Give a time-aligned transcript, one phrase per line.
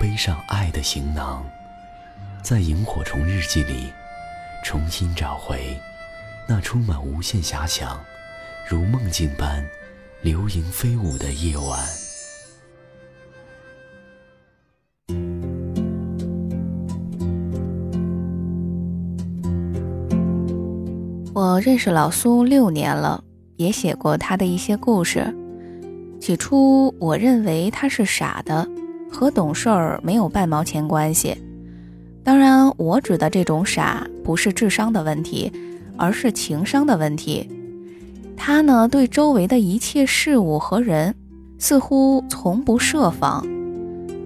[0.00, 1.44] 背上爱的行囊，
[2.42, 3.92] 在萤火虫日记里
[4.64, 5.78] 重新找回
[6.48, 8.00] 那充满无限遐想、
[8.66, 9.62] 如梦境般
[10.22, 11.78] 流萤飞舞的夜晚。
[21.34, 23.22] 我认识老苏六年了，
[23.56, 25.30] 也写过他的一些故事。
[26.18, 28.66] 起初，我认为他是傻的，
[29.10, 31.36] 和懂事儿没有半毛钱关系。
[32.22, 35.50] 当然，我指的这种傻不是智商的问题，
[35.96, 37.48] 而是情商的问题。
[38.36, 41.14] 他呢，对周围的一切事物和人，
[41.58, 43.46] 似乎从不设防。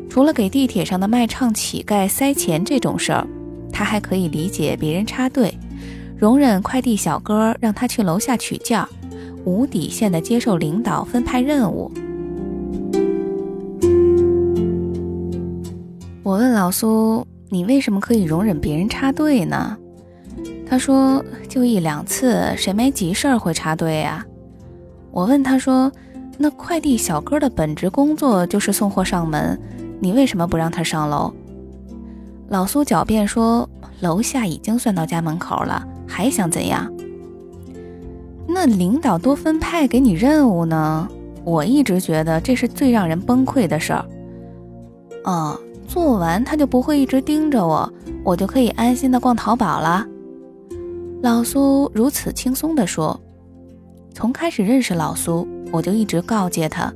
[0.08, 3.26] 除了给地铁上的卖唱乞丐塞钱这种事儿，
[3.72, 5.52] 他还可以理解别人插队，
[6.16, 8.84] 容忍快递小哥让他去楼下取件。
[9.44, 11.92] 无底线的接受领导分派任务。
[16.24, 19.76] 我问老苏：“你为什么可以容忍别人插队呢？”
[20.66, 24.24] 他说：“就一两次，谁没急事儿会插队呀？”
[25.12, 25.92] 我问他说
[26.38, 29.60] ：“那快递小哥的本职工作就是送货上门，
[30.00, 31.30] 你为什么不让他上楼？”
[32.48, 33.68] 老苏狡辩说
[34.00, 36.90] ：“楼下已经算到家门口了，还想怎样？”
[38.48, 41.06] 那领导多分派给你任务呢？
[41.44, 44.02] 我一直觉得这是最让人崩溃的事儿。
[45.24, 45.58] 哦，
[45.94, 47.88] 做完他就不会一直盯着我，
[48.24, 50.04] 我就可以安心的逛淘宝了。
[51.22, 53.20] 老苏如此轻松地说。
[54.12, 56.92] 从开始认识老苏，我就一直告诫他，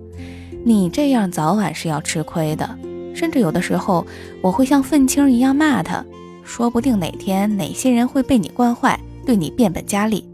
[0.65, 2.69] 你这样早晚是要吃亏的。
[3.15, 4.05] 甚至有的时候，
[4.43, 6.05] 我会像愤青一样骂他，
[6.43, 10.29] 说不定哪天哪些人会被你惯坏，对你变本加厉。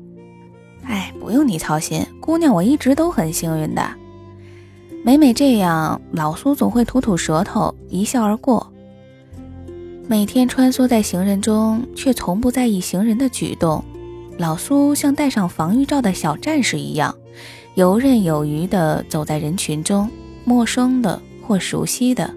[0.85, 3.83] 哎，不用你操心，姑娘，我一直都很幸运的。
[5.07, 8.73] 每每这样，老苏总会吐吐舌头，一笑而过。
[10.09, 13.85] 每天穿梭在行人中，却从不在意行人的举动。
[14.39, 17.15] 老苏像戴上防御罩的小战士一样，
[17.75, 20.09] 游刃有余地走在人群中，
[20.43, 22.35] 陌生的或熟悉的。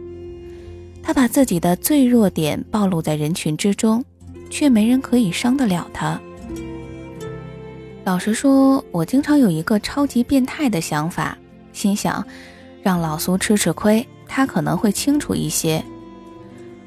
[1.02, 4.04] 他把自己的最弱点暴露在人群之中，
[4.50, 6.20] 却没人可以伤得了他。
[8.04, 11.38] 老实说，我经常有一个超级变态的想法，
[11.72, 12.26] 心想
[12.88, 15.84] 让老苏吃吃亏，他可能会清楚一些。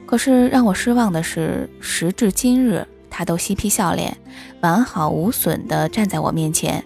[0.06, 4.16] 可是让我失望的是，时至今日，他都嬉皮笑脸、
[4.62, 6.82] 完好无损地站在我面前。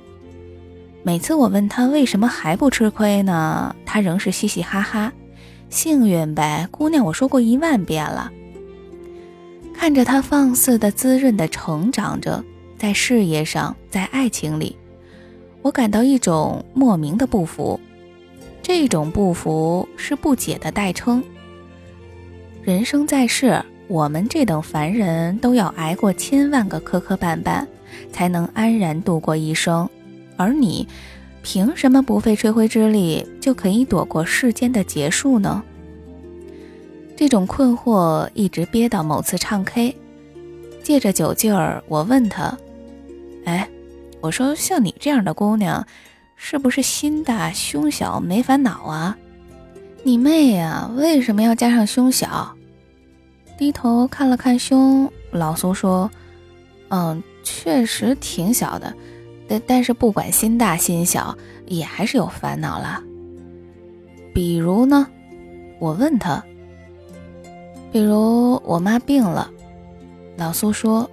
[1.05, 5.13] 每次我问他为什么还不吃亏呢，他仍是嘻嘻哈哈
[5.71, 8.33] ：“幸运呗，姑娘，我说过一万遍了。”
[9.73, 12.45] 看着他放肆的、滋润的成长着。
[12.77, 14.77] 在事业上，在爱情里，
[15.63, 17.79] 我感到一种莫名的不服。
[18.67, 21.23] 这种不服是不解的代称。
[22.63, 27.67] 人生在世，我们这等凡人都要挨过千万个磕磕绊绊，
[28.11, 29.87] 才能安然度过一生。
[30.39, 30.89] 而你，
[31.43, 35.63] 凭什么不费吹灰之力就可以躲过世间的结束呢？
[37.15, 39.95] 这种困惑一直憋到某次唱 K，
[40.83, 42.57] 借着酒劲儿，我问他。
[43.45, 43.69] 哎，
[44.23, 45.87] 我说像你这样的姑娘，
[46.37, 49.17] 是不是心大胸小没烦恼啊？
[50.03, 50.91] 你妹呀！
[50.95, 52.55] 为什么要加上胸小？
[53.57, 56.11] 低头看了看胸，老苏说
[56.91, 58.95] ：“嗯，确实挺小的，
[59.49, 61.37] 但但是不管心大心小，
[61.67, 63.03] 也还是有烦恼了。
[64.35, 65.07] 比如呢？
[65.79, 66.45] 我问他。
[67.91, 69.51] 比如我妈病了，
[70.37, 71.09] 老苏说。”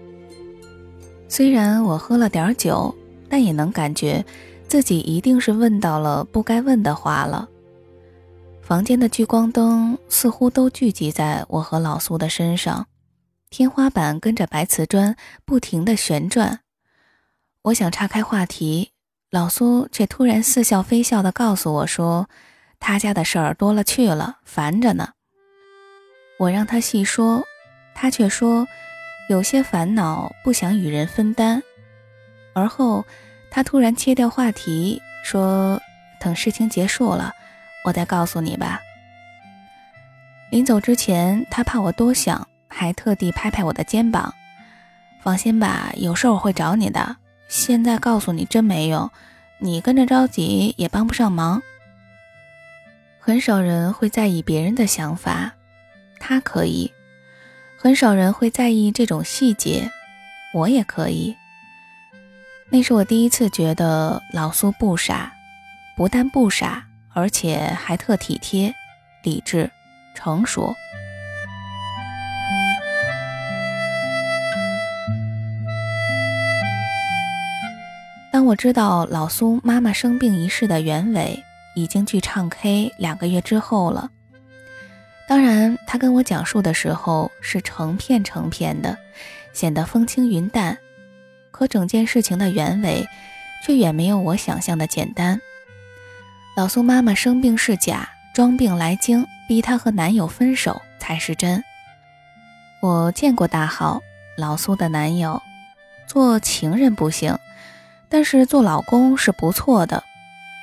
[1.30, 2.94] 虽然我喝了点酒，
[3.30, 4.26] 但也能感觉
[4.72, 7.50] 自己一定是问到了不该问的话了。
[8.62, 12.88] 房间的聚光灯似乎都聚集在我和老苏的身上，
[13.50, 16.62] 天花板跟着白瓷砖不停地旋转。
[17.64, 18.92] 我想岔开话题，
[19.30, 22.30] 老苏却突然似笑非笑地告诉我说
[22.80, 25.10] ：“他家的事儿多了去了，烦着呢。”
[26.40, 27.44] 我让他细说，
[27.94, 28.66] 他却说。
[29.30, 31.62] 有些烦恼不想与人分担，
[32.54, 33.06] 而后
[33.52, 35.80] 他突然切掉话题，说
[36.20, 37.32] ：“等事情结束了，
[37.86, 38.80] 我再告诉你吧。”
[40.50, 44.34] 临走之前，他怕我多想，还特地拍拍我的肩膀
[45.22, 47.18] ：“放心吧，有事我会找你的。
[47.48, 49.12] 现在告诉你真没用，
[49.60, 51.62] 你跟着着急也帮不上忙。”
[53.20, 55.52] 很少人会在意别人的想法，
[56.20, 56.92] 他可以；
[57.78, 59.92] 很少人会在意这种细节，
[60.54, 61.36] 我也可以。
[62.72, 65.34] 那是我第一次觉得老苏不傻，
[65.96, 66.84] 不但不傻，
[67.14, 68.74] 而且还特体贴、
[69.24, 69.70] 理智、
[70.16, 70.74] 成熟。
[78.32, 81.44] 当我知道老苏妈妈生病一事的原委。
[81.74, 84.10] 已经去唱 K 两个月之后了。
[85.26, 88.98] 当然，他跟我讲述的时候是成片成片的，
[89.54, 90.78] 显得风轻云淡。
[91.62, 93.08] 可整件事情的原委
[93.64, 95.40] 却远没有我想象的简单。
[96.58, 101.64] 老苏妈妈生病是假，装病来京逼她和男友分手才是真。
[102.82, 104.02] 我见过大浩，
[104.40, 105.40] 老苏的男友，
[106.08, 107.38] 做情人不行，
[108.10, 110.04] 但是做老公是不错的。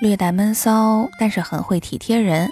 [0.03, 2.51] 略带闷骚，但是很会体贴人。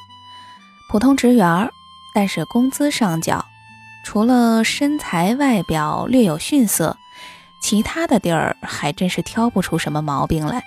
[0.88, 1.68] 普通职员，
[2.14, 3.44] 但是工资上缴。
[4.04, 6.96] 除了身材外表略有逊色，
[7.60, 10.62] 其他的地儿还真是挑不出什么毛病来。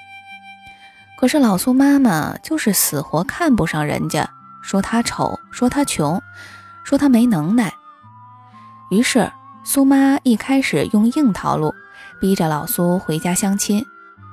[1.18, 4.30] 可是老苏妈妈就是死活看不上人家，
[4.62, 6.22] 说他丑，说他穷，
[6.84, 7.74] 说他没能耐。
[8.90, 9.32] 于是
[9.64, 11.74] 苏妈一开始用硬套路，
[12.20, 13.86] 逼着老苏回家相亲，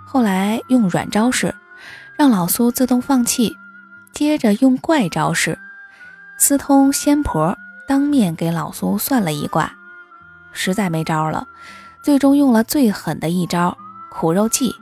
[0.07, 1.55] 后来用软招式。
[2.17, 3.55] 让老苏自动放弃，
[4.11, 5.59] 接着用怪招式，
[6.39, 9.71] 私通仙婆，当面给老苏算了一卦，
[10.51, 11.47] 实在没招了，
[12.07, 13.77] 最终用了最狠的一招
[14.13, 14.77] 苦肉计。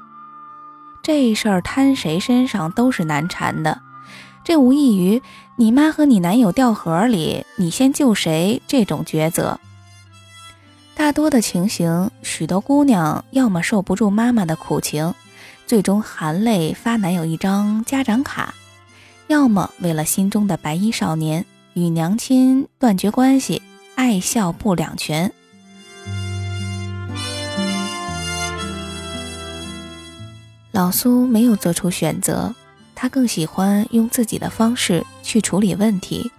[1.03, 3.81] 这事儿摊谁身上都是难缠的，
[4.45, 5.23] 这无异于
[5.57, 9.59] 你妈和你男友掉河里，你先救谁这种抉择。
[10.95, 15.15] 大多的情形，许多姑娘要么受不住妈妈的苦情。
[15.67, 18.53] 最终含泪发男友一张家长卡，
[19.29, 23.63] 要么为了心中的白衣少年与娘亲断绝关系，
[23.95, 25.33] 爱笑不两全。
[30.75, 32.53] 老苏没有做出选择，
[32.97, 36.33] 他更喜欢用自己的方式去处理问题。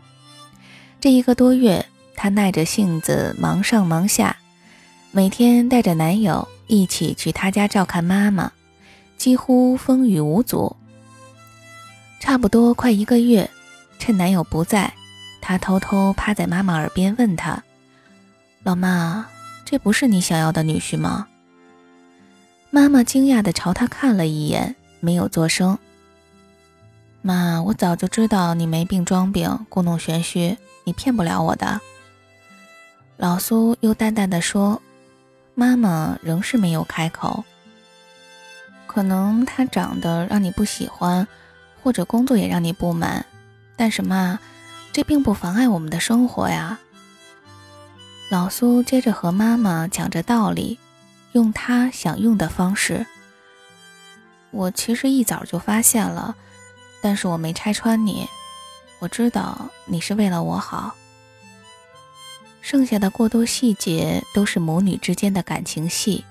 [1.00, 1.86] 这一个多月，
[2.18, 4.36] 他耐着性子忙上忙下，
[5.12, 8.52] 每天带着男友一起去他家照看妈妈。
[9.16, 10.76] 几乎风雨无阻。
[12.20, 13.50] 差不多快一个月，
[14.00, 14.94] 趁男友不在，
[15.40, 17.64] 她偷偷趴在妈妈耳边问他
[18.64, 19.28] ：“老妈，
[19.64, 21.28] 这不是你想要的女婿吗？”
[22.76, 25.80] 妈妈惊讶地朝他看了一眼，没有作声。
[27.22, 31.80] 妈，我早就知道你没病装病，故弄玄虚，你骗不了我的。
[33.16, 34.82] 老苏又淡淡的说
[35.56, 37.46] ：“妈妈仍是没有开口。”
[38.88, 41.26] 可能他长得让你不喜欢，
[41.82, 43.26] 或者工作也让你不满，
[43.78, 44.38] 但是妈，
[44.92, 46.78] 这并不妨碍我们的生活呀。
[48.28, 50.78] 老苏接着和妈妈讲着道理，
[51.36, 53.06] 用他想用的方式。
[54.52, 56.34] 我其实一早就发现了，
[57.02, 58.26] 但是我没拆穿你。
[59.00, 60.96] 我知道你是为了我好。
[62.62, 66.24] 剩下的过多细节都是母女之间的感情戏，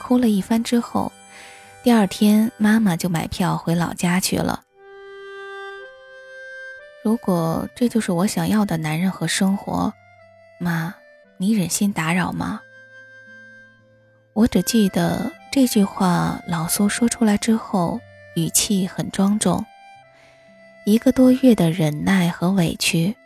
[0.00, 1.12] 哭了一番之后。
[1.82, 4.62] 第二天，妈妈就买票回老家去了。
[7.02, 9.92] 如果这就是我想要的男人和生活，
[10.60, 10.94] 妈，
[11.38, 12.60] 你忍心打扰吗？
[14.34, 18.00] 我只记得这句话，老苏说出来之后，
[18.34, 19.64] 语气很庄重。
[20.84, 23.16] 一个多月的忍耐和委屈，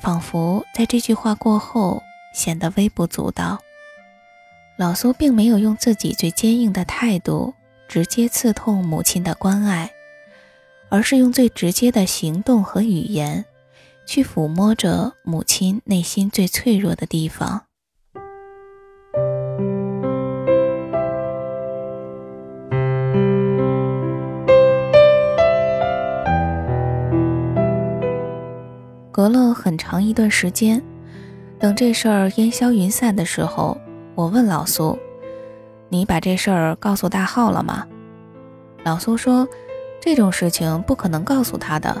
[0.00, 2.02] 仿佛在这句话过后
[2.34, 3.58] 显得微不足道。
[4.76, 7.54] 老苏并没有用自己最坚硬的态度。
[7.88, 9.90] 直接刺痛母亲的关爱，
[10.90, 13.46] 而是用最直接的行动和语言，
[14.04, 17.64] 去抚摸着母亲内心最脆弱的地方。
[29.18, 30.80] 隔了很长一段时间，
[31.58, 33.76] 等这事儿烟消云散的时候，
[34.14, 34.96] 我问老苏。
[35.88, 37.84] 你把这事儿告诉大浩了吗？
[38.84, 39.48] 老苏说
[40.00, 42.00] ：“这种事情不可能告诉他的。”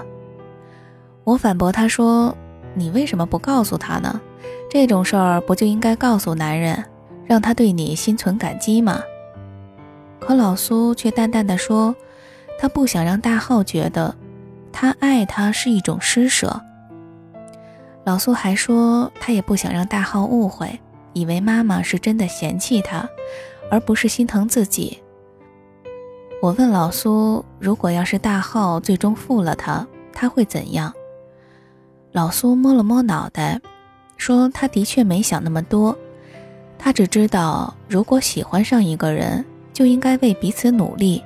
[1.26, 2.32] 我反驳他说
[2.72, 4.20] ：“你为什么不告诉他呢？
[4.70, 6.84] 这种事儿不就应该告诉男人，
[7.26, 9.02] 让他对你心存感激吗？”
[10.22, 11.96] 可老苏却淡淡的说
[12.60, 14.14] ：“他不想让大浩觉得
[14.72, 16.62] 他爱他是一种施舍。”
[18.08, 20.80] 老苏还说，他也不想让大浩误会，
[21.12, 23.06] 以为妈妈是真的嫌弃他，
[23.70, 24.98] 而不是心疼自己。
[26.40, 30.90] 我问老苏，如果要是大浩最终负了他，他会怎样？
[32.12, 33.60] 老苏摸了摸脑袋，
[34.16, 35.94] 说他的确没想那么多，
[36.78, 41.22] 他只知道，如果喜欢上一个人，就应该为彼此努力；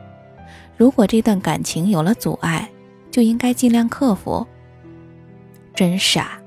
[0.76, 2.68] 如果这段感情有了阻碍，
[3.08, 4.44] 就应该尽量克服。
[5.76, 6.41] 真傻。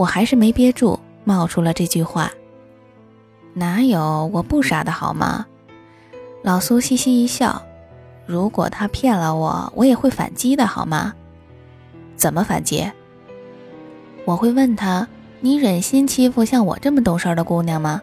[0.00, 2.32] 我还是没憋住，冒出了这句话。
[3.52, 5.44] 哪有我不傻的好吗？
[6.42, 7.60] 老苏嘻嘻一笑。
[8.24, 11.12] 如果他骗了我，我也会反击的好吗？
[12.16, 12.90] 怎么反击？
[14.24, 15.06] 我会问他：
[15.40, 18.00] 你忍心欺负像我这么懂事的姑娘吗？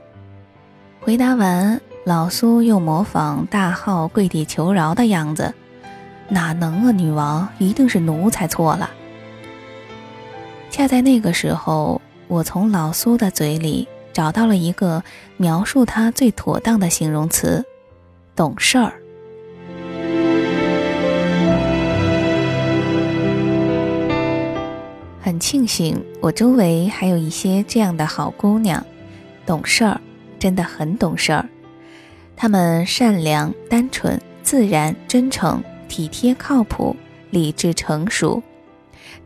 [1.02, 5.52] 回答完，老苏又模仿大号跪地求饶的样子。
[6.30, 8.88] 哪能啊，女王，一定是奴才错了。
[10.70, 15.04] 恰在那个时候，我从老苏的嘴里找到了一个
[15.38, 17.66] 描述他最妥当的形容词：
[18.36, 18.94] 懂事儿。
[25.22, 28.86] 很庆幸我周围还有一些这样的好姑娘，
[29.46, 30.00] 懂事儿，
[30.40, 31.50] 真的很懂事儿。
[32.36, 36.96] 她们善良、单纯、自然、真诚、体贴、靠谱、
[37.32, 38.42] 理智、成熟。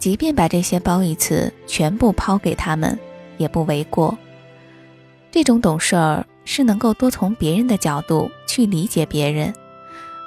[0.01, 2.97] 即便把这些褒义词全部抛给他们，
[3.37, 4.17] 也不为过。
[5.29, 9.53] 这种懂事儿是能够多从别人的角度去理解别人，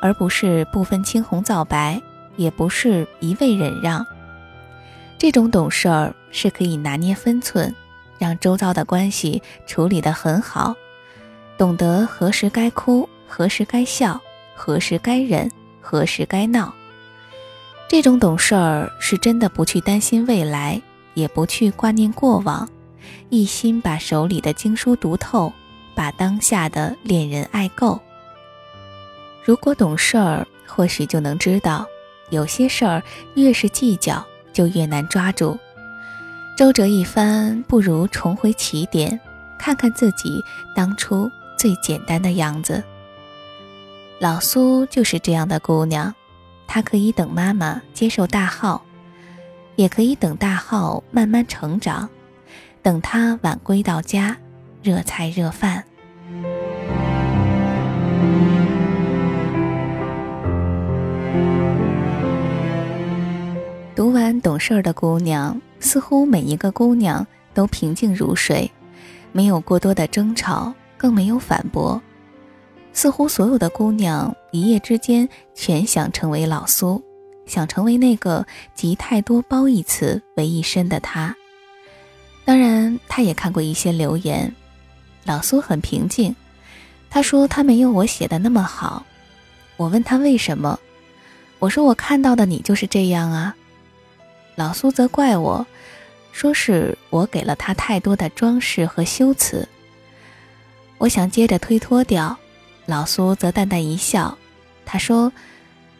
[0.00, 2.00] 而不是不分青红皂白，
[2.36, 4.06] 也不是一味忍让。
[5.18, 7.74] 这种懂事儿是可以拿捏分寸，
[8.16, 10.72] 让周遭的关系处理得很好，
[11.58, 14.20] 懂得何时该哭，何时该笑，
[14.54, 15.50] 何时该忍，
[15.80, 16.72] 何时该闹。
[17.88, 20.80] 这种懂事儿是真的不去担心未来，
[21.14, 22.68] 也不去挂念过往，
[23.28, 25.52] 一心把手里的经书读透，
[25.94, 28.00] 把当下的恋人爱够。
[29.44, 31.86] 如果懂事儿，或许就能知道，
[32.30, 33.02] 有些事儿
[33.34, 35.56] 越是计较，就越难抓住。
[36.56, 39.20] 周折一番，不如重回起点，
[39.58, 40.42] 看看自己
[40.74, 42.82] 当初最简单的样子。
[44.18, 46.12] 老苏就是这样的姑娘。
[46.66, 48.83] 他可以等妈妈接受大号，
[49.76, 52.09] 也可以等大号慢慢成长，
[52.83, 54.37] 等他晚归到家，
[54.83, 55.85] 热菜热饭。
[63.94, 68.68] 读完懂事儿的姑娘，似乎每一个姑娘都平静如水，
[69.30, 72.02] 没有过多的争吵，更没有反驳。
[72.92, 77.02] 似乎所有的姑娘一夜之间全想成为老苏，
[77.44, 81.34] 想成为那个集太多褒义词为一身的他。
[82.44, 84.54] 当然，他也看过一些留言。
[85.25, 86.37] 老苏很平静，
[87.11, 89.04] 他说他没有我写的那么好。
[89.76, 90.78] 我问他为什么，
[91.58, 93.56] 我说我看到的你就是这样啊。
[94.54, 95.66] 老苏则怪我，
[96.30, 99.68] 说是我给了他太多的装饰和修辞。
[100.99, 102.38] 我想接着推脱掉。
[102.87, 104.37] 老苏则淡淡一笑，
[104.84, 105.32] 他说：“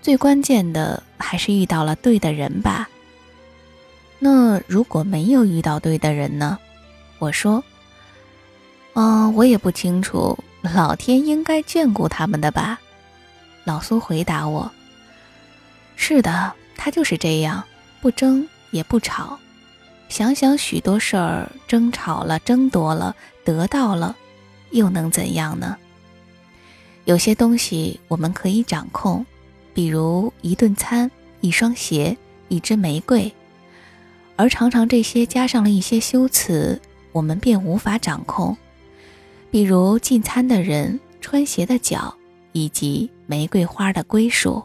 [0.03, 2.89] 最关键的还是遇到了对的人吧。
[4.19, 6.59] 那如果没有遇到对的人呢？”
[7.19, 7.63] 我说
[8.95, 12.81] ：“嗯，我也不清楚，老天应该眷顾他们的吧。”
[13.65, 14.71] 老苏回答我
[15.97, 17.65] ：“是的，他就是这样，
[18.01, 19.39] 不争也不吵。
[20.09, 24.15] 想想许多事儿，争吵了，争夺了，得到了，
[24.71, 25.79] 又能怎样呢？”
[27.05, 29.25] 有些东西我们可以掌控，
[29.75, 31.11] 比如一顿餐、
[31.43, 32.17] 一双鞋、
[32.49, 33.31] 一支玫瑰；
[34.37, 36.81] 而常常这些加上了一些修辞，
[37.13, 38.57] 我们便无法掌控，
[39.51, 42.15] 比如进餐的人、穿鞋的脚，
[42.53, 44.65] 以及玫瑰花的归属。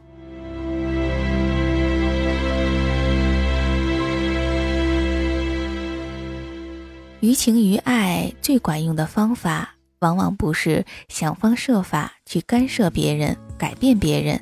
[7.20, 9.76] 于情于爱，最管用的方法。
[10.00, 14.40] 往往不是想方设法去干涉别人、改变别人，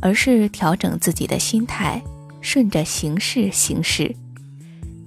[0.00, 2.02] 而是调整自己的心态，
[2.40, 4.14] 顺着形势行事。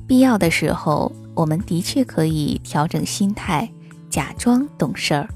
[0.06, 3.70] 必要的时候，我们的确可以调整心态，
[4.10, 5.28] 假装懂事儿。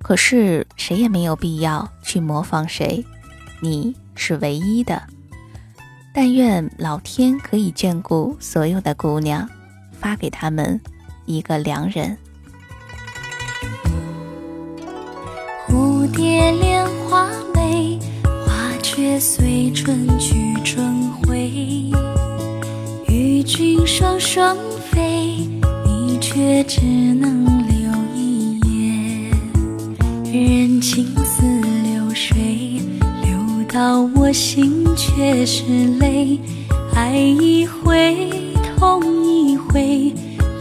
[0.00, 3.04] 可是谁也没有必要去模仿谁，
[3.60, 5.02] 你是唯一的。
[6.14, 9.48] 但愿老天可以眷顾所有的姑娘，
[9.92, 10.80] 发给他们
[11.26, 12.16] 一个良人。
[16.12, 17.98] 蝶恋花美，
[18.46, 21.50] 花却随春去春回。
[23.08, 24.56] 与君双双。
[24.90, 25.46] 飞，
[25.84, 29.30] 你却只能留一眼。
[30.24, 31.44] 人情似
[31.82, 32.80] 流水，
[33.22, 33.38] 流
[33.70, 35.62] 到我心却是
[36.00, 36.40] 泪。
[36.94, 38.30] 爱一回，
[38.76, 40.12] 痛一回，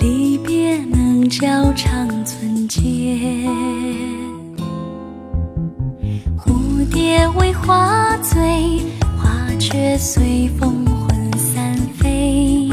[0.02, 3.18] 离别能叫长存结。
[6.98, 8.82] 蝶为花醉，
[9.22, 12.68] 花却随风魂散飞。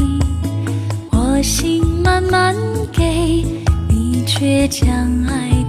[1.11, 2.57] 我心慢慢
[2.91, 3.45] 给，
[3.87, 4.89] 你却将
[5.27, 5.63] 爱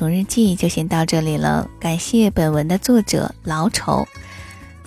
[0.00, 4.08] 虫日记就先到这里了，感谢本文的作者老丑。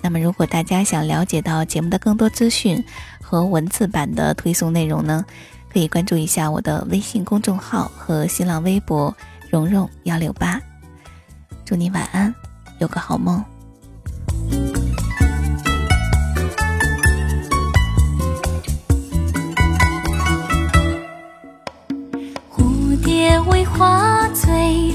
[0.02, 2.84] 那么，如果大家想了解到节目的更多资讯
[3.22, 5.24] 和文字版的推送内容呢，
[5.72, 9.16] 可以关注一下我的微信公众号和新浪微博
[9.48, 10.60] “蓉蓉幺六八”。
[11.64, 12.34] 祝你晚安，
[12.80, 13.40] 有个好梦。
[22.50, 24.92] 蝴蝶为花醉，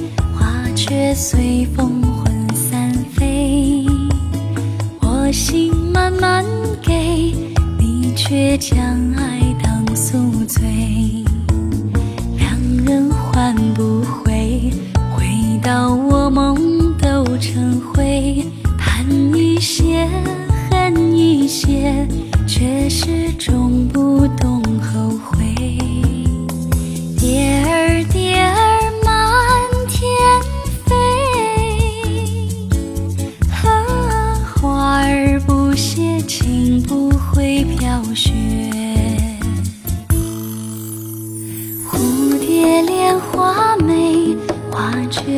[0.89, 3.85] 却随风魂散飞。
[4.99, 6.43] 我心慢慢
[6.81, 7.31] 给，
[7.77, 8.75] 你却将
[9.15, 10.17] 爱当宿
[10.47, 10.67] 醉。
[12.37, 14.71] 两人换不回，
[15.11, 15.27] 回
[15.61, 18.43] 到我梦都成灰。
[18.75, 19.05] 盼
[19.35, 20.07] 一些，
[20.71, 22.07] 恨一些，
[22.47, 24.08] 却始终不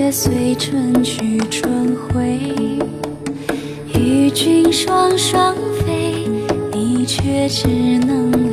[0.10, 2.40] 随春去春回。
[3.94, 5.54] 与君双双
[5.86, 6.28] 飞，
[6.74, 7.68] 你却只
[8.00, 8.51] 能